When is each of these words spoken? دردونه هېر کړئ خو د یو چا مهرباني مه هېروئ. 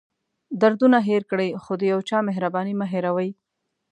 دردونه 0.61 0.97
هېر 1.09 1.23
کړئ 1.31 1.49
خو 1.63 1.73
د 1.77 1.81
یو 1.91 1.99
چا 2.09 2.17
مهرباني 2.27 2.73
مه 2.79 2.85
هېروئ. 2.93 3.29